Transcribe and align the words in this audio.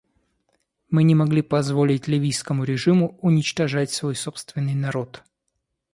Мы 0.89 1.03
не 1.03 1.13
могли 1.13 1.43
позволить 1.43 2.07
ливийскому 2.07 2.63
режиму 2.63 3.19
уничтожать 3.21 3.91
свой 3.91 4.15
собственный 4.15 4.73
народ. 4.73 5.21